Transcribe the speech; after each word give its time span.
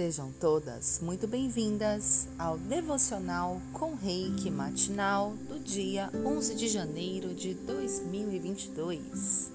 Sejam 0.00 0.32
todas 0.40 0.98
muito 1.00 1.28
bem-vindas 1.28 2.26
ao 2.38 2.56
devocional 2.56 3.60
com 3.70 3.94
Reiki 3.94 4.50
matinal 4.50 5.34
do 5.46 5.60
dia 5.60 6.08
11 6.24 6.54
de 6.54 6.68
janeiro 6.68 7.34
de 7.34 7.52
2022. 7.52 9.52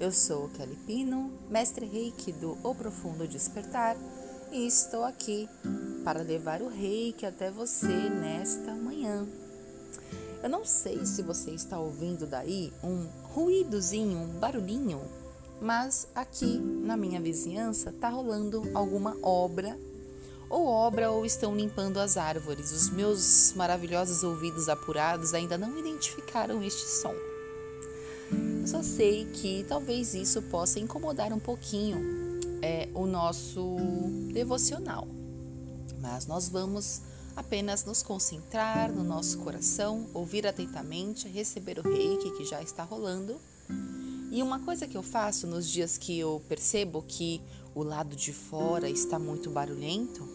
Eu 0.00 0.10
sou 0.10 0.48
Kelly 0.48 0.76
Pino, 0.84 1.30
mestre 1.48 1.86
Reiki 1.86 2.32
do 2.32 2.58
O 2.64 2.74
Profundo 2.74 3.28
Despertar, 3.28 3.96
e 4.50 4.66
estou 4.66 5.04
aqui 5.04 5.48
para 6.02 6.22
levar 6.22 6.60
o 6.60 6.68
Reiki 6.68 7.24
até 7.24 7.48
você 7.48 8.10
nesta 8.10 8.74
manhã. 8.74 9.28
Eu 10.42 10.48
não 10.48 10.64
sei 10.64 11.06
se 11.06 11.22
você 11.22 11.52
está 11.52 11.78
ouvindo 11.78 12.26
daí 12.26 12.72
um 12.82 13.06
ruídozinho, 13.32 14.18
um 14.18 14.40
barulhinho 14.40 15.00
mas 15.60 16.08
aqui 16.14 16.58
na 16.58 16.96
minha 16.96 17.20
vizinhança 17.20 17.92
tá 17.92 18.08
rolando 18.08 18.62
alguma 18.74 19.16
obra 19.22 19.78
ou 20.48 20.66
obra 20.66 21.10
ou 21.10 21.26
estão 21.26 21.54
limpando 21.54 21.98
as 21.98 22.16
árvores. 22.16 22.72
Os 22.72 22.90
meus 22.90 23.52
maravilhosos 23.54 24.22
ouvidos 24.22 24.68
apurados 24.68 25.34
ainda 25.34 25.58
não 25.58 25.78
identificaram 25.78 26.62
este 26.62 26.86
som. 26.88 27.14
Só 28.66 28.82
sei 28.82 29.26
que 29.26 29.64
talvez 29.68 30.14
isso 30.14 30.42
possa 30.42 30.78
incomodar 30.78 31.32
um 31.32 31.38
pouquinho 31.38 32.38
é, 32.60 32.88
o 32.94 33.06
nosso 33.06 33.76
devocional, 34.32 35.08
mas 36.00 36.26
nós 36.26 36.48
vamos 36.48 37.00
apenas 37.34 37.84
nos 37.84 38.02
concentrar 38.02 38.92
no 38.92 39.04
nosso 39.04 39.38
coração, 39.38 40.06
ouvir 40.12 40.46
atentamente, 40.46 41.28
receber 41.28 41.78
o 41.78 41.82
reiki 41.82 42.30
que 42.32 42.44
já 42.44 42.60
está 42.60 42.82
rolando 42.82 43.40
e 44.30 44.42
uma 44.42 44.60
coisa 44.60 44.86
que 44.86 44.96
eu 44.96 45.02
faço 45.02 45.46
nos 45.46 45.68
dias 45.68 45.96
que 45.96 46.18
eu 46.18 46.42
percebo 46.48 47.02
que 47.06 47.40
o 47.74 47.82
lado 47.82 48.14
de 48.14 48.32
fora 48.32 48.88
está 48.88 49.18
muito 49.18 49.50
barulhento 49.50 50.28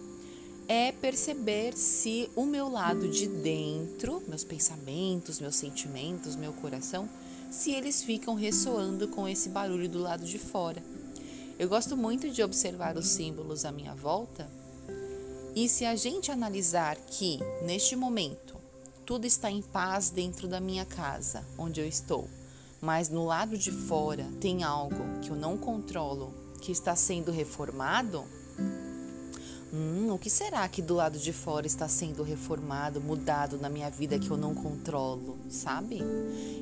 é 0.67 0.91
perceber 0.91 1.77
se 1.77 2.29
o 2.35 2.45
meu 2.45 2.69
lado 2.69 3.07
de 3.09 3.27
dentro, 3.27 4.23
meus 4.27 4.43
pensamentos, 4.43 5.39
meus 5.39 5.55
sentimentos, 5.55 6.35
meu 6.35 6.53
coração, 6.53 7.07
se 7.51 7.71
eles 7.71 8.01
ficam 8.01 8.33
ressoando 8.33 9.07
com 9.09 9.27
esse 9.27 9.49
barulho 9.49 9.89
do 9.89 9.99
lado 9.99 10.25
de 10.25 10.39
fora. 10.39 10.81
Eu 11.59 11.69
gosto 11.69 11.95
muito 11.95 12.29
de 12.29 12.41
observar 12.41 12.97
os 12.97 13.07
símbolos 13.07 13.65
à 13.65 13.71
minha 13.71 13.93
volta 13.93 14.49
e 15.55 15.69
se 15.69 15.85
a 15.85 15.95
gente 15.95 16.31
analisar 16.31 16.95
que 16.95 17.39
neste 17.63 17.95
momento 17.95 18.57
tudo 19.05 19.27
está 19.27 19.51
em 19.51 19.61
paz 19.61 20.09
dentro 20.09 20.47
da 20.47 20.59
minha 20.59 20.85
casa, 20.85 21.45
onde 21.57 21.79
eu 21.79 21.85
estou 21.85 22.27
mas 22.83 23.07
no 23.07 23.25
lado 23.25 23.57
de 23.57 23.71
fora 23.71 24.27
tem 24.41 24.61
algo 24.61 25.21
que 25.21 25.29
eu 25.29 25.37
não 25.37 25.57
controlo, 25.57 26.33
que 26.59 26.69
está 26.69 26.93
sendo 26.97 27.31
reformado, 27.31 28.25
hum, 29.73 30.11
o 30.11 30.19
que 30.19 30.29
será 30.29 30.67
que 30.67 30.81
do 30.81 30.93
lado 30.93 31.17
de 31.17 31.31
fora 31.31 31.65
está 31.65 31.87
sendo 31.87 32.23
reformado, 32.23 32.99
mudado 32.99 33.57
na 33.57 33.69
minha 33.69 33.89
vida 33.89 34.19
que 34.19 34.29
eu 34.29 34.35
não 34.35 34.53
controlo, 34.53 35.39
sabe? 35.49 36.01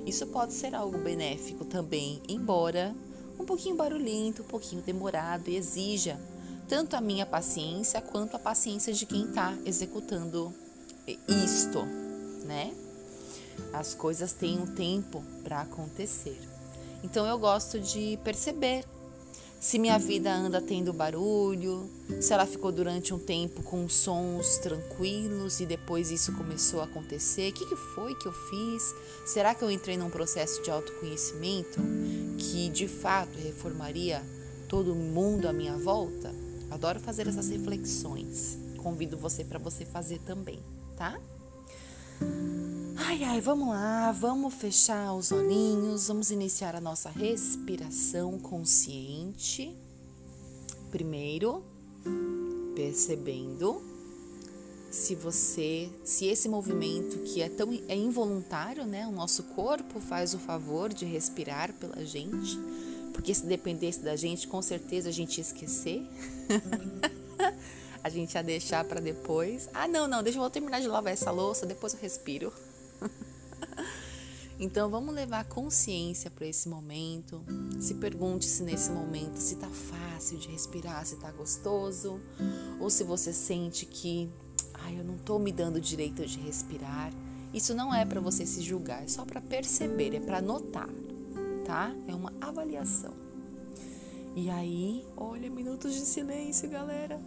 Isso 0.05 0.27
pode 0.27 0.53
ser 0.53 0.75
algo 0.75 0.99
benéfico 0.99 1.65
também, 1.65 2.21
embora 2.29 2.95
um 3.39 3.43
pouquinho 3.43 3.75
barulhento, 3.75 4.43
um 4.43 4.47
pouquinho 4.47 4.83
demorado 4.83 5.49
e 5.49 5.55
exija 5.55 6.19
tanto 6.67 6.95
a 6.95 7.01
minha 7.01 7.25
paciência 7.25 7.99
quanto 7.99 8.35
a 8.35 8.39
paciência 8.39 8.93
de 8.93 9.07
quem 9.07 9.25
está 9.25 9.57
executando 9.65 10.53
isto, 11.27 11.83
né? 12.45 12.71
As 13.73 13.93
coisas 13.93 14.33
têm 14.33 14.59
um 14.59 14.67
tempo 14.67 15.23
para 15.43 15.61
acontecer. 15.61 16.39
Então 17.03 17.25
eu 17.25 17.37
gosto 17.37 17.79
de 17.79 18.17
perceber 18.23 18.85
se 19.61 19.77
minha 19.77 19.99
vida 19.99 20.33
anda 20.33 20.59
tendo 20.59 20.91
barulho, 20.91 21.87
se 22.19 22.33
ela 22.33 22.47
ficou 22.47 22.71
durante 22.71 23.13
um 23.13 23.19
tempo 23.19 23.61
com 23.61 23.87
sons 23.87 24.57
tranquilos 24.57 25.59
e 25.59 25.67
depois 25.67 26.09
isso 26.09 26.35
começou 26.35 26.81
a 26.81 26.85
acontecer. 26.85 27.51
O 27.51 27.53
que, 27.53 27.67
que 27.67 27.75
foi 27.75 28.15
que 28.15 28.27
eu 28.27 28.31
fiz? 28.31 28.95
Será 29.23 29.53
que 29.53 29.63
eu 29.63 29.69
entrei 29.69 29.97
num 29.97 30.09
processo 30.09 30.63
de 30.63 30.71
autoconhecimento 30.71 31.79
que 32.39 32.71
de 32.71 32.87
fato 32.87 33.37
reformaria 33.37 34.23
todo 34.67 34.95
mundo 34.95 35.47
à 35.47 35.53
minha 35.53 35.77
volta? 35.77 36.33
Adoro 36.71 36.99
fazer 36.99 37.27
essas 37.27 37.49
reflexões. 37.49 38.57
Convido 38.77 39.15
você 39.15 39.43
para 39.43 39.59
você 39.59 39.85
fazer 39.85 40.17
também, 40.21 40.57
tá? 40.97 41.19
Ai, 43.11 43.25
ai, 43.25 43.41
vamos 43.41 43.67
lá, 43.67 44.09
vamos 44.13 44.53
fechar 44.53 45.13
os 45.13 45.33
olhinhos, 45.33 46.07
vamos 46.07 46.31
iniciar 46.31 46.77
a 46.77 46.79
nossa 46.79 47.09
respiração 47.09 48.39
consciente. 48.39 49.75
Primeiro, 50.89 51.61
percebendo 52.73 53.81
se 54.89 55.13
você, 55.13 55.89
se 56.05 56.25
esse 56.27 56.47
movimento 56.47 57.17
que 57.23 57.41
é 57.41 57.49
tão 57.49 57.77
é 57.89 57.97
involuntário, 57.97 58.85
né? 58.85 59.05
O 59.05 59.11
nosso 59.11 59.43
corpo 59.43 59.99
faz 59.99 60.33
o 60.33 60.39
favor 60.39 60.93
de 60.93 61.03
respirar 61.03 61.73
pela 61.73 62.05
gente, 62.05 62.57
porque 63.11 63.33
se 63.33 63.45
dependesse 63.45 63.99
da 63.99 64.15
gente, 64.15 64.47
com 64.47 64.61
certeza 64.61 65.09
a 65.09 65.11
gente 65.11 65.37
ia 65.37 65.41
esquecer. 65.41 66.01
a 68.01 68.07
gente 68.07 68.35
ia 68.35 68.41
deixar 68.41 68.85
para 68.85 69.01
depois. 69.01 69.67
Ah, 69.73 69.85
não, 69.85 70.07
não, 70.07 70.23
deixa 70.23 70.39
eu 70.39 70.49
terminar 70.49 70.79
de 70.79 70.87
lavar 70.87 71.11
essa 71.11 71.29
louça, 71.29 71.65
depois 71.65 71.93
eu 71.93 71.99
respiro. 71.99 72.53
Então 74.61 74.87
vamos 74.91 75.15
levar 75.15 75.43
consciência 75.45 76.29
para 76.29 76.45
esse 76.45 76.69
momento. 76.69 77.43
Se 77.79 77.95
pergunte 77.95 78.45
se 78.45 78.61
nesse 78.61 78.91
momento 78.91 79.37
se 79.37 79.55
tá 79.55 79.67
fácil 79.67 80.37
de 80.37 80.49
respirar, 80.49 81.03
se 81.03 81.15
tá 81.15 81.31
gostoso, 81.31 82.21
ou 82.79 82.87
se 82.87 83.03
você 83.03 83.33
sente 83.33 83.87
que, 83.87 84.29
ai, 84.75 84.99
eu 84.99 85.03
não 85.03 85.17
tô 85.17 85.39
me 85.39 85.51
dando 85.51 85.81
direito 85.81 86.23
de 86.27 86.39
respirar. 86.39 87.11
Isso 87.51 87.73
não 87.73 87.91
é 87.91 88.05
para 88.05 88.21
você 88.21 88.45
se 88.45 88.61
julgar, 88.61 89.03
é 89.03 89.07
só 89.07 89.25
para 89.25 89.41
perceber, 89.41 90.13
é 90.13 90.19
para 90.19 90.39
notar, 90.39 90.89
tá? 91.65 91.91
É 92.07 92.13
uma 92.13 92.31
avaliação. 92.39 93.15
E 94.35 94.47
aí, 94.51 95.03
olha, 95.17 95.49
minutos 95.49 95.95
de 95.95 96.01
silêncio, 96.01 96.69
galera. 96.69 97.19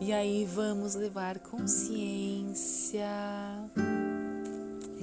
E 0.00 0.12
aí 0.12 0.44
vamos 0.44 0.96
levar 0.96 1.38
consciência 1.38 3.06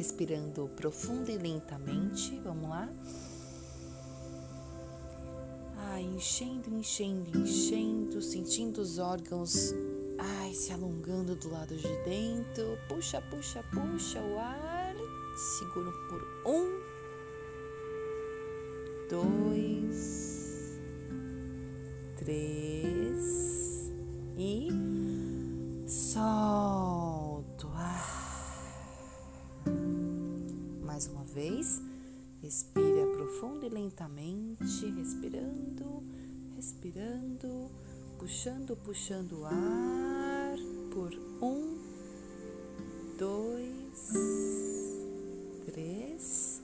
respirando 0.03 0.69
profundo 0.75 1.31
e 1.31 1.37
lentamente. 1.37 2.37
Vamos 2.43 2.69
lá. 2.69 2.89
Ah, 5.77 6.01
enchendo, 6.01 6.69
enchendo, 6.77 7.37
enchendo, 7.39 8.21
sentindo 8.21 8.81
os 8.81 8.97
órgãos 8.97 9.73
ai, 10.19 10.53
se 10.53 10.73
alongando 10.73 11.35
do 11.35 11.49
lado 11.49 11.73
de 11.73 11.87
dentro. 12.03 12.77
Puxa, 12.89 13.21
puxa, 13.21 13.63
puxa 13.71 14.19
o 14.19 14.37
ar. 14.37 14.93
Seguro 15.57 15.93
por 16.09 16.21
um, 16.45 16.81
dois, 19.09 20.79
três 22.17 23.89
e 24.37 24.67
sol. 25.87 26.73
Mais 31.03 31.07
uma 31.07 31.23
vez. 31.23 31.81
Respira 32.41 33.07
profundo 33.07 33.65
e 33.65 33.69
lentamente, 33.69 34.85
respirando, 34.91 36.03
respirando, 36.55 37.71
puxando, 38.19 38.75
puxando 38.75 39.39
o 39.39 39.45
ar 39.45 40.57
por 40.91 41.13
um, 41.41 41.77
dois, 43.17 44.13
três. 45.65 46.61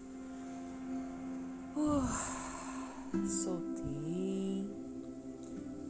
Uh, 1.75 3.27
soltei. 3.27 4.67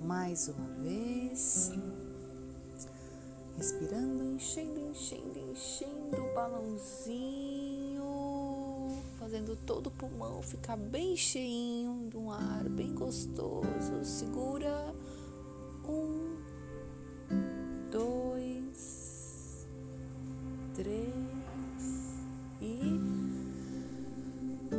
Mais 0.03 0.47
uma 0.49 0.67
vez. 0.83 1.71
Respirando, 3.57 4.23
enchendo, 4.23 4.79
enchendo, 4.91 5.39
enchendo 5.51 6.23
o 6.23 6.33
balãozinho 6.33 7.28
fazendo 9.29 9.55
todo 9.55 9.87
o 9.87 9.91
pulmão 9.91 10.41
ficar 10.41 10.75
bem 10.75 11.15
cheinho 11.15 12.09
de 12.09 12.17
um 12.17 12.31
ar 12.31 12.67
bem 12.67 12.95
gostoso. 12.95 14.03
Segura 14.03 14.91
um, 15.87 16.35
dois, 17.91 19.67
três 20.73 21.13
e 22.59 22.99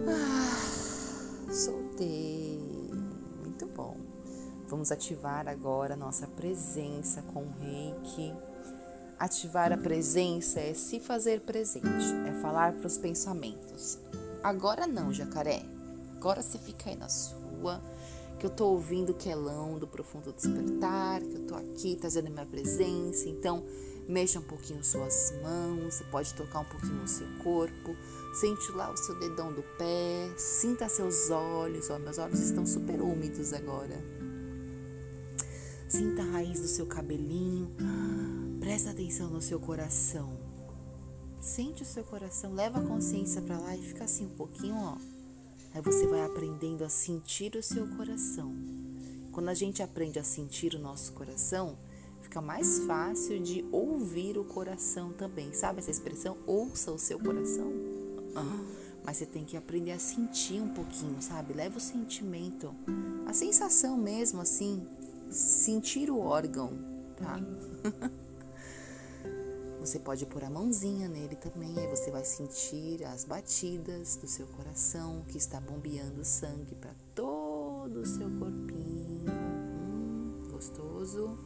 ah, 0.09 1.53
soltei. 1.53 2.59
Muito 3.41 3.67
bom. 3.67 3.97
Vamos 4.67 4.91
ativar 4.91 5.47
agora 5.47 5.95
nossa 5.95 6.27
presença 6.27 7.23
com 7.23 7.45
o 7.45 7.55
reiki. 7.61 8.35
Ativar 9.17 9.73
a 9.73 9.77
presença 9.77 10.59
é 10.59 10.75
se 10.75 10.99
fazer 10.99 11.43
presente, 11.43 11.87
é 12.27 12.33
falar 12.41 12.73
para 12.73 12.89
os 12.89 12.99
pensamentos. 12.99 13.97
Agora 14.43 14.87
não, 14.87 15.13
jacaré. 15.13 15.63
Agora 16.17 16.43
você 16.43 16.59
fica 16.59 16.91
aí 16.91 16.97
na 16.97 17.09
sua, 17.09 17.83
que 18.39 18.47
eu 18.47 18.51
tô 18.51 18.69
ouvindo 18.69 19.11
o 19.11 19.15
quelão 19.15 19.79
do 19.79 19.87
profundo 19.87 20.33
despertar, 20.33 21.21
que 21.21 21.35
eu 21.35 21.47
tô 21.47 21.55
aqui 21.55 21.97
trazendo 21.97 22.31
minha 22.31 22.47
presença. 22.47 23.29
Então, 23.29 23.65
mexa 24.09 24.39
um 24.39 24.43
pouquinho 24.43 24.83
suas 24.83 25.33
mãos, 25.43 25.95
você 25.95 26.05
pode 26.05 26.35
tocar 26.35 26.61
um 26.61 26.65
pouquinho 26.65 26.95
no 26.95 27.09
seu 27.09 27.27
corpo, 27.43 27.95
sente 28.35 28.73
lá 28.73 28.91
o 28.91 28.97
seu 28.97 29.19
dedão 29.19 29.53
do 29.53 29.63
pé, 29.79 30.31
sinta 30.37 30.89
seus 30.89 31.31
olhos, 31.31 31.91
ó, 31.91 31.99
meus 31.99 32.19
olhos 32.19 32.41
estão 32.41 32.67
super 32.67 33.01
úmidos 33.01 33.53
agora. 33.53 34.03
Sinta 35.87 36.23
a 36.23 36.27
raiz 36.27 36.61
do 36.61 36.69
seu 36.69 36.87
cabelinho, 36.87 37.71
presta 38.59 38.91
atenção 38.91 39.29
no 39.29 39.43
seu 39.43 39.61
coração. 39.61 40.40
Sente 41.41 41.83
o 41.83 41.87
seu 41.87 42.05
coração, 42.05 42.53
leva 42.53 42.81
a 42.81 42.87
consciência 42.87 43.41
para 43.41 43.59
lá 43.59 43.75
e 43.75 43.83
fica 43.83 44.05
assim 44.05 44.27
um 44.27 44.37
pouquinho, 44.37 44.77
ó. 44.77 44.97
Aí 45.73 45.81
você 45.81 46.07
vai 46.07 46.23
aprendendo 46.23 46.85
a 46.85 46.89
sentir 46.91 47.57
o 47.57 47.63
seu 47.63 47.87
coração. 47.97 48.55
Quando 49.33 49.49
a 49.49 49.55
gente 49.55 49.83
aprende 49.83 50.19
a 50.19 50.25
sentir 50.25 50.75
o 50.75 50.79
nosso 50.79 51.13
coração, 51.15 51.79
fica 52.21 52.43
mais 52.43 52.81
fácil 52.81 53.41
de 53.41 53.65
ouvir 53.73 54.37
o 54.37 54.45
coração 54.45 55.13
também. 55.15 55.55
Sabe 55.55 55.79
essa 55.79 55.91
expressão? 55.91 56.37
Ouça 56.47 56.93
o 56.93 56.99
seu 56.99 57.19
coração. 57.19 57.73
Ah, 58.37 58.65
mas 59.03 59.17
você 59.17 59.25
tem 59.25 59.45
que 59.45 59.57
aprender 59.57 59.93
a 59.93 59.99
sentir 59.99 60.61
um 60.61 60.75
pouquinho, 60.75 61.23
sabe? 61.23 61.55
Leva 61.55 61.79
o 61.79 61.81
sentimento, 61.81 62.75
a 63.27 63.33
sensação 63.33 63.97
mesmo, 63.97 64.43
assim, 64.43 64.87
sentir 65.31 66.11
o 66.11 66.19
órgão, 66.19 66.73
tá? 67.17 67.41
Você 69.81 69.99
pode 69.99 70.27
pôr 70.27 70.45
a 70.45 70.51
mãozinha 70.51 71.09
nele 71.09 71.35
também, 71.37 71.75
aí 71.79 71.89
você 71.89 72.11
vai 72.11 72.23
sentir 72.23 73.03
as 73.03 73.25
batidas 73.25 74.15
do 74.17 74.27
seu 74.27 74.47
coração 74.47 75.25
que 75.27 75.39
está 75.39 75.59
bombeando 75.59 76.23
sangue 76.23 76.75
para 76.75 76.95
todo 77.15 78.01
o 78.01 78.07
seu 78.07 78.29
corpinho. 78.39 79.25
Hum, 79.31 80.49
gostoso. 80.51 81.39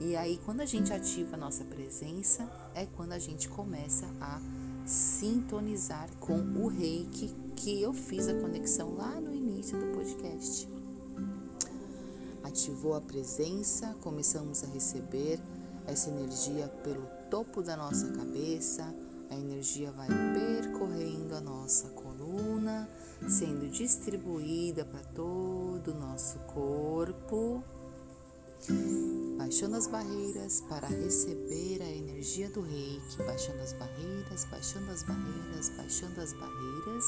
E 0.00 0.16
aí, 0.16 0.40
quando 0.44 0.60
a 0.60 0.66
gente 0.66 0.92
ativa 0.92 1.36
a 1.36 1.38
nossa 1.38 1.64
presença, 1.64 2.50
é 2.74 2.84
quando 2.84 3.12
a 3.12 3.18
gente 3.20 3.48
começa 3.48 4.06
a 4.20 4.40
sintonizar 4.84 6.10
com 6.18 6.40
o 6.58 6.66
reiki 6.66 7.32
que 7.54 7.80
eu 7.80 7.94
fiz 7.94 8.26
a 8.26 8.34
conexão 8.40 8.96
lá 8.96 9.20
no 9.20 9.32
início 9.32 9.78
do 9.78 9.86
podcast. 9.96 10.68
Ativou 12.42 12.96
a 12.96 13.00
presença, 13.00 13.94
começamos 14.00 14.64
a 14.64 14.66
receber 14.66 15.38
essa 15.86 16.10
energia 16.10 16.66
pelo 16.82 17.21
topo 17.32 17.62
da 17.62 17.74
nossa 17.74 18.12
cabeça, 18.12 18.94
a 19.30 19.34
energia 19.34 19.90
vai 19.90 20.06
percorrendo 20.34 21.34
a 21.34 21.40
nossa 21.40 21.88
coluna, 21.88 22.86
sendo 23.26 23.70
distribuída 23.70 24.84
para 24.84 25.00
todo 25.14 25.92
o 25.92 25.94
nosso 25.94 26.38
corpo, 26.40 27.64
baixando 29.38 29.76
as 29.76 29.86
barreiras 29.86 30.60
para 30.68 30.86
receber 30.88 31.80
a 31.80 31.88
energia 31.88 32.50
do 32.50 32.60
reiki, 32.60 33.16
baixando 33.24 33.62
as 33.62 33.72
barreiras, 33.72 34.44
baixando 34.50 34.90
as 34.90 35.02
barreiras, 35.02 35.70
baixando 35.70 36.20
as 36.20 36.34
barreiras. 36.34 37.06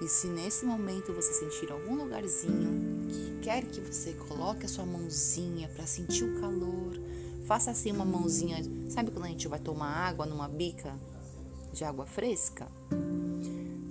E 0.00 0.08
se 0.08 0.26
nesse 0.26 0.64
momento 0.64 1.12
você 1.12 1.32
sentir 1.32 1.70
algum 1.70 1.94
lugarzinho 1.94 3.06
que 3.08 3.38
quer 3.40 3.64
que 3.66 3.80
você 3.80 4.14
coloque 4.14 4.66
a 4.66 4.68
sua 4.68 4.84
mãozinha 4.84 5.68
para 5.68 5.86
sentir 5.86 6.24
o 6.24 6.40
calor, 6.40 6.98
Faça 7.44 7.70
assim 7.70 7.90
uma 7.90 8.04
mãozinha. 8.04 8.58
Sabe 8.88 9.10
quando 9.10 9.24
a 9.24 9.28
gente 9.28 9.48
vai 9.48 9.58
tomar 9.58 9.88
água 9.88 10.26
numa 10.26 10.48
bica 10.48 10.98
de 11.72 11.84
água 11.84 12.06
fresca? 12.06 12.68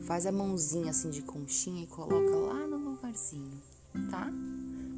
Faz 0.01 0.25
a 0.25 0.31
mãozinha 0.31 0.91
assim 0.91 1.09
de 1.09 1.21
conchinha 1.21 1.83
e 1.83 1.87
coloca 1.87 2.35
lá 2.35 2.67
no 2.67 2.77
lugarzinho, 2.77 3.61
tá? 4.09 4.31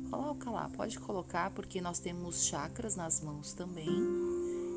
Coloca 0.10 0.50
lá, 0.50 0.70
pode 0.70 1.00
colocar 1.00 1.50
porque 1.52 1.82
nós 1.82 2.00
temos 2.00 2.46
chakras 2.46 2.96
nas 2.96 3.22
mãos 3.22 3.54
também. 3.54 3.90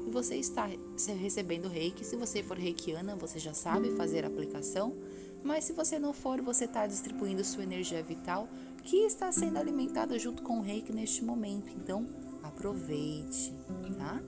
E 0.06 0.10
você 0.10 0.36
está 0.36 0.68
recebendo 1.20 1.68
reiki. 1.68 2.04
Se 2.04 2.16
você 2.16 2.42
for 2.42 2.56
reikiana, 2.56 3.16
você 3.16 3.38
já 3.38 3.52
sabe 3.52 3.90
fazer 3.96 4.24
a 4.24 4.28
aplicação. 4.28 4.94
Mas 5.44 5.64
se 5.64 5.72
você 5.72 5.98
não 5.98 6.12
for, 6.12 6.40
você 6.40 6.64
está 6.64 6.86
distribuindo 6.86 7.44
sua 7.44 7.62
energia 7.62 8.02
vital 8.02 8.48
que 8.82 8.96
está 8.98 9.30
sendo 9.30 9.58
alimentada 9.58 10.18
junto 10.18 10.42
com 10.42 10.58
o 10.58 10.62
reiki 10.62 10.92
neste 10.92 11.24
momento. 11.24 11.70
Então, 11.76 12.06
aproveite, 12.46 13.54
tá? 13.98 14.22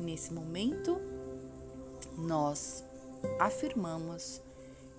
Nesse 0.00 0.32
momento, 0.32 1.00
nós 2.18 2.84
afirmamos: 3.38 4.42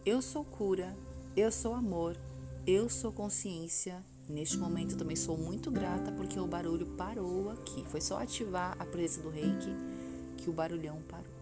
eu 0.06 0.21
sou 0.21 0.44
cura, 0.44 0.95
eu 1.36 1.51
sou 1.51 1.74
amor, 1.74 2.18
eu 2.65 2.89
sou 2.89 3.12
consciência. 3.12 4.03
Neste 4.27 4.57
momento, 4.57 4.94
eu 4.94 4.97
também 4.97 5.15
sou 5.15 5.38
muito 5.38 5.69
grata 5.69 6.12
porque 6.12 6.39
o 6.39 6.47
barulho 6.47 6.88
parou 6.97 7.51
aqui. 7.51 7.83
Foi 7.88 8.01
só 8.01 8.19
ativar 8.19 8.75
a 8.80 8.86
presença 8.86 9.21
do 9.21 9.30
reiki 9.30 9.75
que 10.38 10.50
o 10.50 10.53
barulhão 10.53 11.00
parou. 11.07 11.33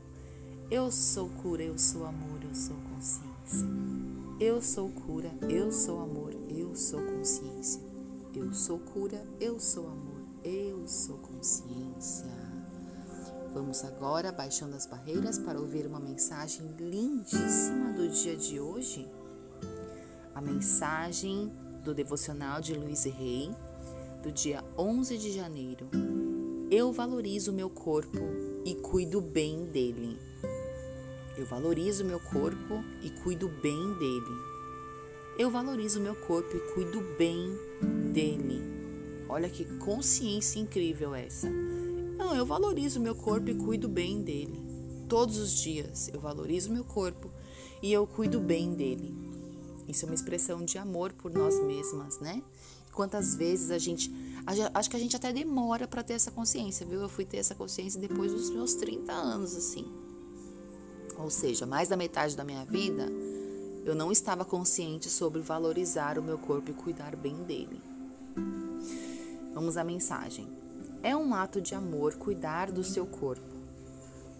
Eu 0.69 0.91
sou 0.91 1.29
cura, 1.29 1.63
eu 1.63 1.77
sou 1.77 2.05
amor, 2.05 2.43
eu 2.43 2.53
sou 2.53 2.75
consciência. 2.93 3.67
Eu 4.39 4.61
sou 4.61 4.89
cura, 4.89 5.31
eu 5.49 5.71
sou 5.71 6.01
amor, 6.01 6.33
eu 6.49 6.75
sou 6.75 7.01
consciência. 7.01 7.92
Eu 8.35 8.51
sou 8.51 8.79
cura, 8.79 9.23
eu 9.39 9.59
sou 9.59 9.87
amor. 9.87 10.23
Eu 10.43 10.87
sou 10.87 11.19
consciência. 11.19 12.25
Vamos 13.53 13.83
agora 13.83 14.31
baixando 14.31 14.75
as 14.75 14.87
barreiras 14.87 15.37
para 15.37 15.59
ouvir 15.59 15.85
uma 15.85 15.99
mensagem 15.99 16.65
lindíssima 16.79 17.93
do 17.93 18.09
dia 18.09 18.35
de 18.35 18.59
hoje. 18.59 19.07
A 20.33 20.41
mensagem 20.41 21.51
do 21.83 21.93
devocional 21.93 22.59
de 22.59 22.73
Luiz 22.73 23.03
Rei, 23.03 23.51
do 24.23 24.31
dia 24.31 24.63
11 24.75 25.15
de 25.19 25.31
janeiro. 25.31 25.87
Eu 26.71 26.91
valorizo 26.91 27.53
meu 27.53 27.69
corpo 27.69 28.17
e 28.65 28.73
cuido 28.73 29.21
bem 29.21 29.65
dele. 29.65 30.17
Eu 31.37 31.45
valorizo 31.45 32.03
meu 32.03 32.19
corpo 32.19 32.83
e 33.03 33.11
cuido 33.11 33.47
bem 33.47 33.93
dele. 33.99 34.52
Eu 35.37 35.49
valorizo 35.49 35.99
meu 35.99 36.15
corpo 36.15 36.55
e 36.55 36.59
cuido 36.73 37.01
bem 37.17 37.57
dele. 38.13 38.61
Olha 39.27 39.49
que 39.49 39.65
consciência 39.79 40.59
incrível 40.59 41.15
essa. 41.15 41.49
Não, 41.49 42.35
eu 42.35 42.45
valorizo 42.45 42.99
meu 42.99 43.15
corpo 43.15 43.49
e 43.49 43.55
cuido 43.55 43.89
bem 43.89 44.21
dele. 44.21 44.61
Todos 45.09 45.39
os 45.39 45.51
dias 45.51 46.07
eu 46.13 46.19
valorizo 46.19 46.71
meu 46.71 46.83
corpo 46.83 47.31
e 47.81 47.91
eu 47.91 48.05
cuido 48.05 48.39
bem 48.39 48.75
dele. 48.75 49.11
Isso 49.87 50.05
é 50.05 50.09
uma 50.09 50.15
expressão 50.15 50.63
de 50.63 50.77
amor 50.77 51.11
por 51.13 51.33
nós 51.33 51.59
mesmas, 51.63 52.19
né? 52.19 52.43
Quantas 52.91 53.33
vezes 53.33 53.71
a 53.71 53.79
gente. 53.79 54.13
Acho 54.71 54.89
que 54.89 54.95
a 54.95 54.99
gente 54.99 55.15
até 55.15 55.33
demora 55.33 55.87
para 55.87 56.03
ter 56.03 56.13
essa 56.13 56.29
consciência, 56.29 56.85
viu? 56.85 57.01
Eu 57.01 57.09
fui 57.09 57.25
ter 57.25 57.37
essa 57.37 57.55
consciência 57.55 57.99
depois 57.99 58.31
dos 58.31 58.51
meus 58.51 58.75
30 58.75 59.11
anos, 59.11 59.55
assim. 59.55 59.91
Ou 61.17 61.31
seja, 61.31 61.65
mais 61.65 61.89
da 61.89 61.97
metade 61.97 62.35
da 62.35 62.43
minha 62.43 62.65
vida, 62.65 63.11
eu 63.85 63.93
não 63.93 64.11
estava 64.11 64.45
consciente 64.45 65.09
sobre 65.09 65.41
valorizar 65.41 66.17
o 66.17 66.23
meu 66.23 66.37
corpo 66.37 66.71
e 66.71 66.73
cuidar 66.73 67.15
bem 67.15 67.35
dele. 67.43 67.81
Vamos 69.53 69.77
à 69.77 69.83
mensagem. 69.83 70.47
É 71.01 71.15
um 71.15 71.35
ato 71.35 71.59
de 71.59 71.75
amor 71.75 72.15
cuidar 72.15 72.71
do 72.71 72.83
seu 72.83 73.05
corpo. 73.05 73.53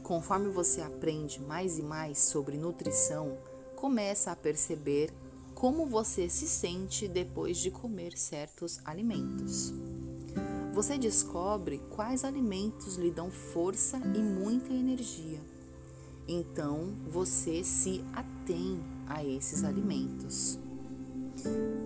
Conforme 0.01 0.49
você 0.49 0.81
aprende 0.81 1.41
mais 1.41 1.77
e 1.77 1.81
mais 1.81 2.19
sobre 2.19 2.57
nutrição, 2.57 3.37
começa 3.75 4.31
a 4.31 4.35
perceber 4.35 5.13
como 5.53 5.85
você 5.85 6.29
se 6.29 6.47
sente 6.47 7.07
depois 7.07 7.57
de 7.57 7.69
comer 7.69 8.17
certos 8.17 8.79
alimentos. 8.85 9.73
Você 10.73 10.97
descobre 10.97 11.79
quais 11.89 12.23
alimentos 12.23 12.95
lhe 12.95 13.11
dão 13.11 13.29
força 13.29 13.97
e 14.15 14.19
muita 14.19 14.73
energia. 14.73 15.39
Então 16.27 16.95
você 17.07 17.63
se 17.63 18.03
atém 18.13 18.81
a 19.13 19.23
esses 19.23 19.63
alimentos. 19.63 20.59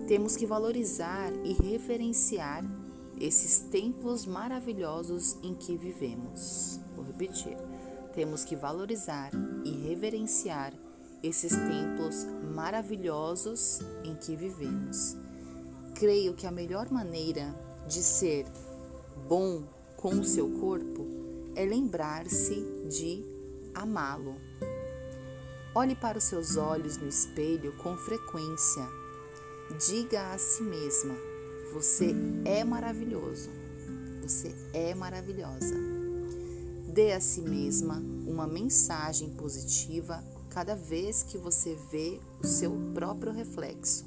Temos 0.06 0.36
que 0.36 0.46
valorizar 0.46 1.32
e 1.44 1.52
referenciar 1.52 2.64
esses 3.20 3.58
templos 3.58 4.26
maravilhosos 4.26 5.36
em 5.42 5.54
que 5.54 5.76
vivemos. 5.76 6.80
Vou 6.94 7.04
repetir. 7.04 7.56
Temos 8.14 8.44
que 8.44 8.56
valorizar 8.56 9.30
e 9.64 9.70
reverenciar 9.70 10.72
esses 11.22 11.52
templos 11.52 12.26
maravilhosos 12.54 13.80
em 14.04 14.14
que 14.14 14.34
vivemos. 14.36 15.16
Creio 15.94 16.34
que 16.34 16.46
a 16.46 16.50
melhor 16.50 16.90
maneira 16.90 17.54
de 17.86 18.02
ser 18.02 18.46
bom 19.28 19.64
com 19.96 20.10
o 20.10 20.24
seu 20.24 20.48
corpo 20.58 21.06
é 21.54 21.64
lembrar-se 21.64 22.54
de 22.88 23.24
amá-lo. 23.74 24.47
Olhe 25.78 25.94
para 25.94 26.18
os 26.18 26.24
seus 26.24 26.56
olhos 26.56 26.96
no 26.96 27.06
espelho 27.06 27.72
com 27.74 27.96
frequência. 27.96 28.84
Diga 29.86 30.32
a 30.32 30.36
si 30.36 30.60
mesma: 30.64 31.14
você 31.72 32.12
é 32.44 32.64
maravilhoso. 32.64 33.48
Você 34.20 34.52
é 34.72 34.92
maravilhosa. 34.92 35.76
Dê 36.92 37.12
a 37.12 37.20
si 37.20 37.42
mesma 37.42 38.02
uma 38.26 38.44
mensagem 38.44 39.30
positiva 39.34 40.20
cada 40.50 40.74
vez 40.74 41.22
que 41.22 41.38
você 41.38 41.76
vê 41.92 42.18
o 42.42 42.44
seu 42.44 42.72
próprio 42.92 43.32
reflexo. 43.32 44.04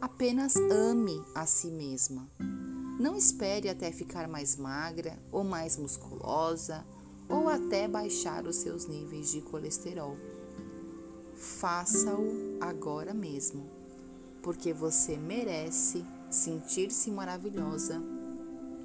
Apenas 0.00 0.56
ame 0.56 1.22
a 1.34 1.44
si 1.44 1.70
mesma. 1.70 2.26
Não 2.98 3.14
espere 3.14 3.68
até 3.68 3.92
ficar 3.92 4.26
mais 4.26 4.56
magra 4.56 5.18
ou 5.30 5.44
mais 5.44 5.76
musculosa 5.76 6.86
ou 7.28 7.50
até 7.50 7.86
baixar 7.86 8.46
os 8.46 8.56
seus 8.56 8.86
níveis 8.86 9.30
de 9.30 9.42
colesterol. 9.42 10.16
Faça-o 11.40 12.58
agora 12.60 13.14
mesmo, 13.14 13.64
porque 14.42 14.74
você 14.74 15.16
merece 15.16 16.04
sentir-se 16.30 17.10
maravilhosa 17.10 17.98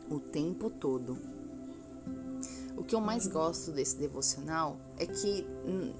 o 0.09 0.21
tempo 0.21 0.69
todo. 0.69 1.17
O 2.77 2.81
que 2.81 2.95
eu 2.95 3.01
mais 3.01 3.27
gosto 3.27 3.73
desse 3.73 3.97
devocional 3.97 4.79
é 4.97 5.05
que, 5.05 5.45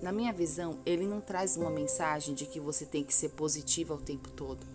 na 0.02 0.14
minha 0.14 0.32
visão, 0.32 0.80
ele 0.86 1.06
não 1.06 1.20
traz 1.20 1.58
uma 1.58 1.70
mensagem 1.70 2.34
de 2.34 2.46
que 2.46 2.58
você 2.58 2.86
tem 2.86 3.04
que 3.04 3.14
ser 3.14 3.30
positiva 3.32 3.94
o 3.94 4.02
tempo 4.02 4.32
todo. 4.32 4.66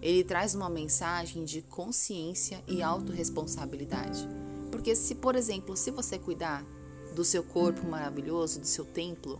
Ele 0.00 0.24
traz 0.24 0.54
uma 0.54 0.70
mensagem 0.70 1.44
de 1.44 1.60
consciência 1.60 2.64
e 2.66 2.82
autorresponsabilidade. 2.82 4.26
Porque 4.70 4.96
se, 4.96 5.14
por 5.14 5.36
exemplo, 5.36 5.76
se 5.76 5.90
você 5.90 6.18
cuidar 6.18 6.64
do 7.14 7.26
seu 7.26 7.42
corpo 7.42 7.86
maravilhoso, 7.86 8.58
do 8.58 8.66
seu 8.66 8.86
templo, 8.86 9.38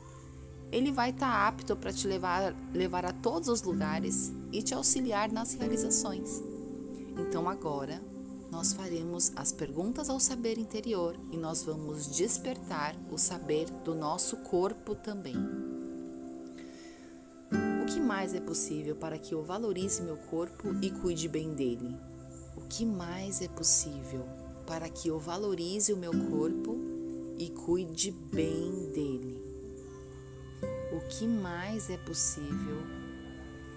ele 0.73 0.90
vai 0.92 1.11
estar 1.11 1.30
tá 1.30 1.49
apto 1.49 1.76
para 1.76 1.92
te 1.92 2.06
levar, 2.06 2.54
levar 2.73 3.04
a 3.04 3.12
todos 3.12 3.49
os 3.49 3.62
lugares 3.62 4.32
e 4.52 4.62
te 4.62 4.75
auxiliar 4.75 5.30
nas 5.30 5.54
realizações. 5.54 6.42
Então 7.18 7.49
agora 7.49 8.00
nós 8.50 8.73
faremos 8.73 9.32
as 9.37 9.52
perguntas 9.52 10.08
ao 10.08 10.20
saber 10.20 10.58
interior 10.58 11.18
e 11.30 11.37
nós 11.37 11.62
vamos 11.62 12.06
despertar 12.14 12.96
o 13.11 13.18
saber 13.18 13.68
do 13.85 13.94
nosso 13.94 14.37
corpo 14.38 14.94
também. 14.94 15.37
O 17.82 17.87
que 17.87 18.00
mais 18.00 18.35
é 18.35 18.40
possível 18.40 18.96
para 18.96 19.18
que 19.18 19.35
eu 19.35 19.44
valorize 19.44 20.02
meu 20.02 20.16
corpo 20.16 20.75
e 20.82 20.90
cuide 20.90 21.28
bem 21.28 21.54
dele? 21.54 21.96
O 22.56 22.62
que 22.62 22.85
mais 22.85 23.40
é 23.40 23.49
possível 23.49 24.25
para 24.66 24.88
que 24.88 25.08
eu 25.08 25.18
valorize 25.18 25.92
o 25.92 25.96
meu 25.96 26.12
corpo 26.30 26.76
e 27.38 27.50
cuide 27.50 28.11
bem 28.11 28.90
dele? 28.92 29.45
O 30.96 31.00
que 31.10 31.26
mais 31.26 31.90
é 31.90 31.98
possível 31.98 32.78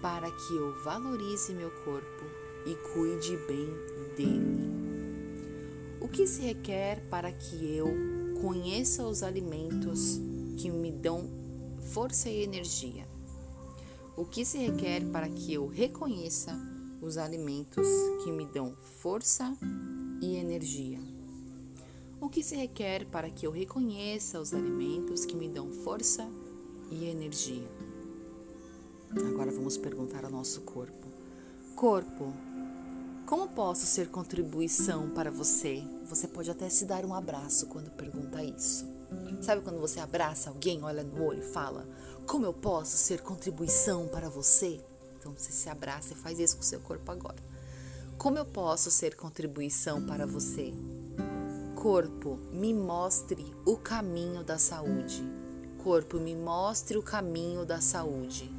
para 0.01 0.31
que 0.31 0.55
eu 0.55 0.81
valorize 0.85 1.51
meu 1.51 1.69
corpo 1.83 2.23
e 2.65 2.73
cuide 2.93 3.35
bem 3.45 3.67
dele? 4.15 4.71
O 5.99 6.07
que 6.07 6.25
se 6.25 6.41
requer 6.43 7.01
para 7.09 7.29
que 7.29 7.75
eu 7.75 7.89
conheça 8.41 9.05
os 9.05 9.21
alimentos 9.21 10.17
que 10.55 10.71
me 10.71 10.93
dão 10.93 11.29
força 11.91 12.29
e 12.29 12.41
energia? 12.41 13.05
O 14.15 14.23
que 14.23 14.45
se 14.45 14.57
requer 14.57 15.03
para 15.11 15.27
que 15.27 15.53
eu 15.53 15.67
reconheça 15.67 16.57
os 17.01 17.17
alimentos 17.17 17.85
que 18.23 18.31
me 18.31 18.45
dão 18.45 18.73
força 19.01 19.57
e 20.21 20.37
energia? 20.37 21.01
O 22.21 22.29
que 22.29 22.41
se 22.41 22.55
requer 22.55 23.05
para 23.07 23.29
que 23.29 23.45
eu 23.45 23.51
reconheça 23.51 24.39
os 24.39 24.53
alimentos 24.53 25.25
que 25.25 25.35
me 25.35 25.49
dão 25.49 25.69
força 25.69 26.25
e 26.91 27.05
energia? 27.05 27.67
Agora 29.11 29.51
vamos 29.51 29.77
perguntar 29.77 30.25
ao 30.25 30.31
nosso 30.31 30.61
corpo: 30.61 31.07
Corpo, 31.75 32.33
como 33.25 33.47
posso 33.49 33.85
ser 33.85 34.09
contribuição 34.09 35.09
para 35.09 35.31
você? 35.31 35.83
Você 36.05 36.27
pode 36.27 36.49
até 36.49 36.69
se 36.69 36.85
dar 36.85 37.05
um 37.05 37.13
abraço 37.13 37.67
quando 37.67 37.91
pergunta 37.91 38.43
isso. 38.43 38.87
Sabe 39.41 39.61
quando 39.61 39.79
você 39.79 39.99
abraça 39.99 40.49
alguém, 40.49 40.83
olha 40.83 41.03
no 41.03 41.23
olho 41.23 41.39
e 41.39 41.53
fala: 41.53 41.87
como 42.29 42.45
eu 42.45 42.53
posso 42.53 42.95
ser 42.95 43.21
contribuição 43.21 44.07
para 44.07 44.29
você? 44.29 44.79
Então 45.17 45.33
você 45.35 45.51
se 45.51 45.67
abraça 45.67 46.13
e 46.13 46.15
faz 46.15 46.37
isso 46.37 46.57
com 46.57 46.61
o 46.61 46.65
seu 46.65 46.79
corpo 46.79 47.11
agora. 47.11 47.37
Como 48.19 48.37
eu 48.37 48.45
posso 48.45 48.91
ser 48.91 49.15
contribuição 49.15 50.05
para 50.05 50.27
você? 50.27 50.71
Corpo, 51.75 52.37
me 52.51 52.71
mostre 52.73 53.55
o 53.65 53.77
caminho 53.77 54.43
da 54.43 54.59
saúde. 54.59 55.23
Corpo, 55.83 56.17
me 56.19 56.35
mostre 56.35 56.97
o 56.97 57.03
caminho 57.03 57.65
da 57.65 57.81
saúde. 57.81 58.51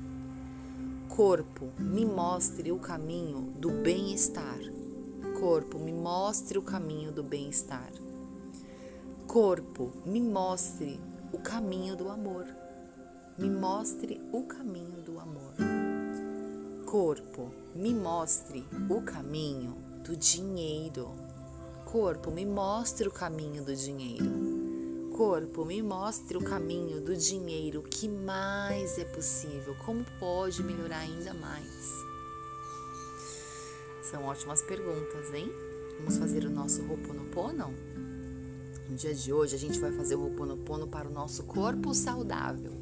Corpo, 1.08 1.70
me 1.78 2.04
mostre 2.04 2.72
o 2.72 2.78
caminho 2.78 3.52
do 3.58 3.70
bem-estar. 3.70 4.58
Corpo, 5.38 5.78
me 5.78 5.92
mostre 5.92 6.58
o 6.58 6.62
caminho 6.62 7.12
do 7.12 7.22
bem-estar. 7.22 7.92
Corpo, 9.26 9.92
me 10.04 10.20
mostre 10.20 11.00
o 11.32 11.38
caminho 11.38 11.96
do 11.96 12.08
amor 12.08 12.46
me 13.40 13.48
mostre 13.48 14.20
o 14.32 14.42
caminho 14.42 15.00
do 15.00 15.18
amor. 15.18 15.54
Corpo, 16.84 17.50
me 17.74 17.94
mostre 17.94 18.68
o 18.90 19.00
caminho 19.00 19.78
do 20.04 20.14
dinheiro. 20.14 21.10
Corpo, 21.86 22.30
me 22.30 22.44
mostre 22.44 23.08
o 23.08 23.10
caminho 23.10 23.64
do 23.64 23.74
dinheiro. 23.74 24.50
Corpo, 25.20 25.66
me 25.66 25.82
mostre 25.82 26.38
o 26.38 26.42
caminho 26.42 26.98
do 26.98 27.14
dinheiro 27.14 27.82
que 27.82 28.08
mais 28.08 28.96
é 28.98 29.04
possível, 29.04 29.76
como 29.84 30.02
pode 30.18 30.62
melhorar 30.62 31.00
ainda 31.00 31.34
mais. 31.34 31.90
São 34.02 34.24
ótimas 34.24 34.62
perguntas, 34.62 35.30
hein? 35.34 35.52
Vamos 35.98 36.16
fazer 36.16 36.46
o 36.46 36.50
nosso 36.50 36.80
Ho'oponopono? 36.90 37.66
No 38.88 38.96
dia 38.96 39.14
de 39.14 39.30
hoje 39.30 39.54
a 39.54 39.58
gente 39.58 39.78
vai 39.78 39.92
fazer 39.92 40.14
o 40.14 40.22
Ho'oponopono 40.22 40.88
para 40.88 41.06
o 41.06 41.12
nosso 41.12 41.42
corpo 41.42 41.92
saudável. 41.92 42.72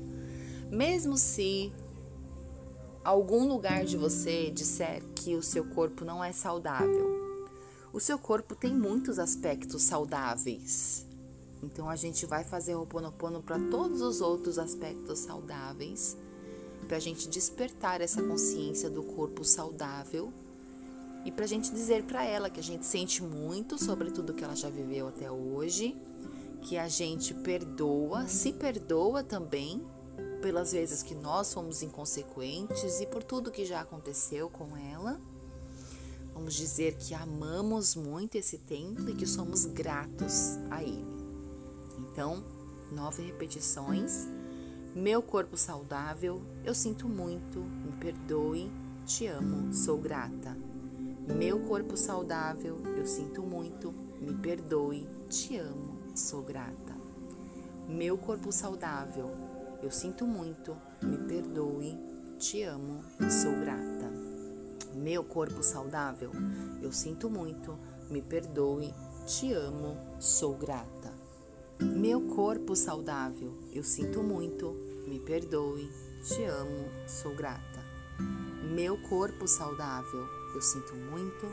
Mesmo 0.71 1.19
se 1.19 1.73
algum 3.03 3.49
lugar 3.49 3.85
de 3.85 3.97
você 3.97 4.49
disser 4.53 5.03
que 5.13 5.35
o 5.35 5.43
seu 5.43 5.65
corpo 5.65 6.05
não 6.05 6.23
é 6.23 6.31
saudável, 6.31 7.19
o 7.93 7.99
seu 7.99 8.17
corpo 8.17 8.55
tem 8.55 8.73
muitos 8.73 9.19
aspectos 9.19 9.83
saudáveis. 9.83 11.08
Então 11.63 11.89
a 11.89 11.97
gente 11.97 12.25
vai 12.27 12.45
fazer 12.45 12.75
o 12.75 12.81
Ho'oponopono 12.81 13.43
para 13.43 13.59
todos 13.71 14.01
os 14.01 14.21
outros 14.21 14.59
aspectos 14.59 15.21
saudáveis, 15.21 16.17
para 16.87 16.97
a 16.97 17.01
gente 17.01 17.29
despertar 17.29 18.01
essa 18.01 18.23
consciência 18.23 18.89
do 18.89 19.03
corpo 19.03 19.45
saudável 19.45 20.33
e 21.25 21.33
para 21.33 21.45
a 21.45 21.49
gente 21.49 21.71
dizer 21.71 22.05
para 22.05 22.25
ela 22.25 22.49
que 22.49 22.61
a 22.61 22.63
gente 22.63 22.87
sente 22.87 23.23
muito 23.23 23.83
sobre 23.83 24.11
tudo 24.11 24.33
que 24.33 24.45
ela 24.45 24.55
já 24.55 24.71
viveu 24.71 25.09
até 25.09 25.31
hoje, 25.31 25.97
que 26.63 26.79
a 26.79 26.89
gente 26.89 27.35
perdoa, 27.35 28.27
se 28.27 28.53
perdoa 28.53 29.23
também 29.23 29.85
pelas 30.41 30.73
vezes 30.73 31.03
que 31.03 31.15
nós 31.15 31.53
fomos 31.53 31.83
inconsequentes 31.83 33.01
e 33.01 33.07
por 33.07 33.23
tudo 33.23 33.51
que 33.51 33.65
já 33.65 33.81
aconteceu 33.81 34.49
com 34.49 34.77
ela. 34.77 35.21
Vamos 36.33 36.55
dizer 36.55 36.97
que 36.97 37.15
amamos 37.15 37.97
muito 37.97 38.37
esse 38.37 38.59
templo 38.59 39.11
e 39.11 39.15
que 39.15 39.27
somos 39.27 39.67
gratos 39.67 40.57
a 40.71 40.83
ele. 40.83 41.18
Então, 42.19 42.43
nove 42.91 43.23
repetições. 43.23 44.27
Meu 44.93 45.23
corpo 45.23 45.57
saudável, 45.57 46.43
eu 46.65 46.75
sinto 46.75 47.09
muito, 47.09 47.61
me 47.61 47.93
perdoe, 47.93 48.73
te 49.07 49.29
amo, 49.29 49.73
sou 49.73 49.99
grata. 49.99 50.57
Meu 51.29 51.61
corpo 51.61 51.97
saudável, 51.97 52.83
eu 52.97 53.07
sinto 53.07 53.41
muito, 53.41 53.95
me 54.21 54.35
perdoe, 54.35 55.09
te 55.29 55.59
amo, 55.59 55.97
sou 56.17 56.43
grata. 56.43 56.97
Meu 57.89 58.19
corpo 58.19 58.51
saudável, 58.51 59.31
eu 59.81 59.93
sinto 59.93 60.27
muito, 60.27 60.77
me 61.01 61.19
perdoe, 61.19 61.97
te 62.37 62.65
amo 62.65 63.01
sou 63.31 63.53
grata. 63.61 64.11
Meu 64.93 65.23
corpo 65.23 65.63
saudável, 65.63 66.33
eu 66.83 66.91
sinto 66.91 67.31
muito, 67.31 67.79
me 68.11 68.21
perdoe, 68.21 68.93
te 69.25 69.53
amo, 69.53 69.97
sou 70.19 70.57
grata. 70.57 71.18
Meu 71.81 72.21
corpo 72.23 72.75
saudável, 72.75 73.55
eu 73.73 73.85
sinto 73.85 74.21
muito, 74.21 74.75
me 75.07 75.21
perdoe, 75.21 75.89
te 76.25 76.43
amo, 76.43 76.91
sou 77.07 77.33
grata. 77.37 77.85
Meu 78.75 79.01
corpo 79.03 79.47
saudável, 79.47 80.27
eu 80.57 80.61
sinto 80.61 80.97
muito, 80.97 81.47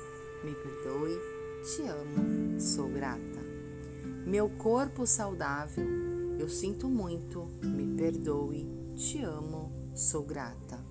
me 0.43 0.55
perdoe, 0.55 1.21
te 1.63 1.83
amo, 1.83 2.59
sou 2.59 2.89
grata. 2.89 3.39
Meu 4.25 4.49
corpo 4.49 5.05
saudável, 5.05 5.85
eu 6.39 6.49
sinto 6.49 6.89
muito, 6.89 7.45
me 7.63 7.95
perdoe, 7.95 8.67
te 8.95 9.21
amo, 9.21 9.71
sou 9.93 10.23
grata. 10.23 10.83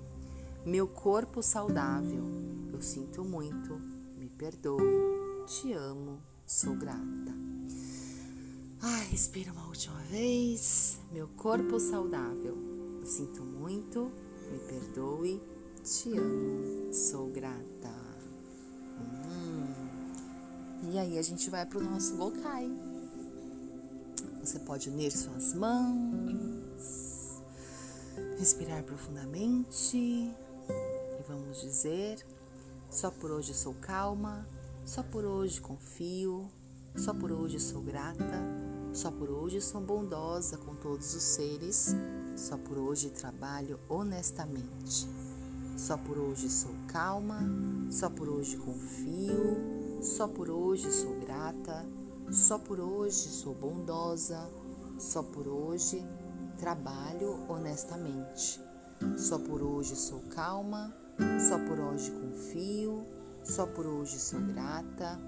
Meu 0.65 0.87
corpo 0.87 1.43
saudável, 1.43 2.25
eu 2.73 2.81
sinto 2.81 3.25
muito, 3.25 3.81
me 4.17 4.29
perdoe, 4.29 5.45
te 5.45 5.73
amo, 5.73 6.23
sou 6.47 6.77
grata. 6.77 7.35
Ai, 8.87 9.07
respira 9.07 9.51
uma 9.51 9.67
última 9.67 9.99
vez. 10.11 10.99
Meu 11.11 11.27
corpo 11.27 11.81
saudável, 11.81 12.55
eu 13.01 13.07
sinto 13.07 13.43
muito, 13.43 14.13
me 14.53 14.59
perdoe, 14.59 15.43
te 15.83 16.15
amo, 16.19 16.93
sou 16.93 17.31
grata. 17.31 17.95
Hum. 19.27 20.93
E 20.93 20.99
aí 20.99 21.19
a 21.19 21.23
gente 21.23 21.49
vai 21.49 21.65
pro 21.65 21.83
nosso 21.83 22.15
Gokai. 22.19 22.71
Você 24.41 24.59
pode 24.59 24.91
unir 24.91 25.11
suas 25.13 25.55
mãos, 25.55 27.41
respirar 28.39 28.85
profundamente 28.85 29.97
e 29.97 30.35
vamos 31.27 31.63
dizer: 31.63 32.23
Só 32.91 33.11
por 33.11 33.31
hoje 33.31 33.55
sou 33.55 33.73
calma, 33.81 34.47
só 34.85 35.03
por 35.03 35.25
hoje 35.25 35.59
confio, 35.59 36.51
só 36.97 37.13
por 37.13 37.33
hoje 37.33 37.59
sou 37.59 37.83
grata, 37.83 38.41
só 38.93 39.11
por 39.11 39.29
hoje 39.29 39.61
sou 39.61 39.81
bondosa 39.81 40.57
com 40.57 40.77
todos 40.77 41.15
os 41.15 41.23
seres, 41.23 41.95
só 42.37 42.57
por 42.57 42.79
hoje 42.79 43.11
trabalho 43.11 43.81
honestamente. 43.89 45.09
Só 45.77 45.97
por 45.97 46.17
hoje 46.17 46.49
sou 46.49 46.71
calma, 46.87 47.41
só 47.91 48.09
por 48.09 48.29
hoje 48.29 48.57
confio, 48.57 50.01
só 50.01 50.29
por 50.29 50.49
hoje 50.49 50.91
sou 50.93 51.19
grata, 51.19 51.85
só 52.31 52.59
por 52.59 52.79
hoje 52.79 53.29
sou 53.29 53.55
bondosa, 53.55 54.49
só 54.97 55.21
por 55.23 55.49
hoje 55.49 56.01
trabalho 56.59 57.41
honestamente. 57.49 58.61
Só 59.19 59.37
por 59.39 59.61
hoje 59.61 59.97
sou 59.97 60.21
calma, 60.31 60.95
só 61.49 61.59
por 61.59 61.81
hoje 61.81 62.13
confio, 62.13 63.05
só 63.43 63.67
por 63.67 63.85
hoje 63.85 64.19
sou 64.21 64.41
grata, 64.41 65.19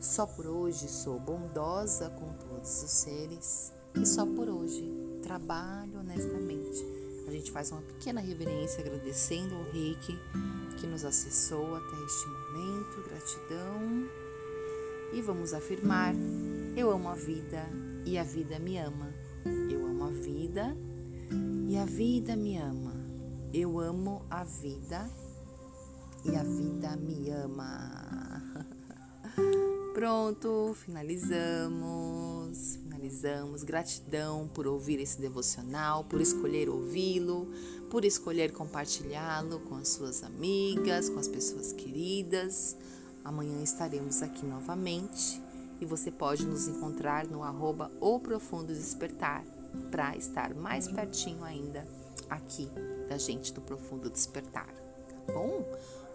só 0.00 0.26
por 0.26 0.46
hoje 0.46 0.88
sou 0.88 1.20
bondosa 1.20 2.08
com 2.10 2.32
todos 2.32 2.82
os 2.82 2.90
seres 2.90 3.72
e 3.94 4.06
só 4.06 4.24
por 4.24 4.48
hoje 4.48 4.90
trabalho 5.22 6.00
honestamente. 6.00 6.84
A 7.28 7.30
gente 7.30 7.52
faz 7.52 7.70
uma 7.70 7.82
pequena 7.82 8.20
reverência 8.20 8.80
agradecendo 8.80 9.54
ao 9.54 9.62
Reiki 9.64 10.18
que 10.78 10.86
nos 10.86 11.04
acessou 11.04 11.76
até 11.76 12.04
este 12.04 12.26
momento. 12.26 13.08
Gratidão. 13.08 14.08
E 15.12 15.20
vamos 15.20 15.52
afirmar: 15.52 16.14
eu 16.74 16.90
amo 16.90 17.08
a 17.08 17.14
vida 17.14 17.62
e 18.06 18.18
a 18.18 18.24
vida 18.24 18.58
me 18.58 18.78
ama. 18.78 19.12
Eu 19.70 19.86
amo 19.86 20.04
a 20.04 20.10
vida 20.10 20.76
e 21.68 21.76
a 21.76 21.84
vida 21.84 22.34
me 22.34 22.56
ama. 22.56 22.94
Eu 23.52 23.78
amo 23.78 24.24
a 24.30 24.44
vida 24.44 25.08
e 26.24 26.34
a 26.34 26.42
vida 26.42 26.96
me 26.96 27.30
ama. 27.30 28.66
Pronto, 29.92 30.74
finalizamos. 30.84 32.76
Finalizamos. 32.76 33.64
Gratidão 33.64 34.48
por 34.48 34.66
ouvir 34.66 35.00
esse 35.00 35.20
devocional, 35.20 36.04
por 36.04 36.20
escolher 36.20 36.68
ouvi-lo, 36.68 37.48
por 37.90 38.04
escolher 38.04 38.52
compartilhá-lo 38.52 39.58
com 39.60 39.74
as 39.76 39.88
suas 39.88 40.22
amigas, 40.22 41.08
com 41.08 41.18
as 41.18 41.26
pessoas 41.26 41.72
queridas. 41.72 42.76
Amanhã 43.24 43.62
estaremos 43.62 44.22
aqui 44.22 44.46
novamente 44.46 45.42
e 45.80 45.86
você 45.86 46.10
pode 46.10 46.46
nos 46.46 46.68
encontrar 46.68 47.26
no 47.26 47.42
arroba 47.42 47.90
Profundo 48.22 48.72
Despertar 48.72 49.44
para 49.90 50.16
estar 50.16 50.54
mais 50.54 50.86
pertinho 50.88 51.42
ainda 51.42 51.86
aqui 52.28 52.68
da 53.08 53.18
gente 53.18 53.52
do 53.52 53.60
Profundo 53.60 54.08
Despertar, 54.08 54.72
tá 55.08 55.32
bom? 55.32 55.64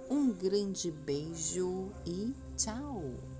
Um 0.10 0.32
grande 0.32 0.92
beijo 0.92 1.92
e 2.06 2.34
tchau! 2.56 3.35